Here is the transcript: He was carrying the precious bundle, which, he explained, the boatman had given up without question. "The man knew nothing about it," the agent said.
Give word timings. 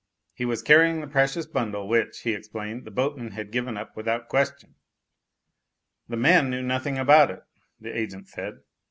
He 0.33 0.45
was 0.45 0.63
carrying 0.63 0.99
the 0.99 1.07
precious 1.07 1.45
bundle, 1.45 1.87
which, 1.87 2.21
he 2.21 2.33
explained, 2.33 2.85
the 2.85 2.89
boatman 2.89 3.33
had 3.33 3.51
given 3.51 3.77
up 3.77 3.95
without 3.95 4.29
question. 4.29 4.73
"The 6.09 6.17
man 6.17 6.49
knew 6.49 6.63
nothing 6.63 6.97
about 6.97 7.29
it," 7.29 7.43
the 7.79 7.95
agent 7.95 8.27
said. 8.27 8.61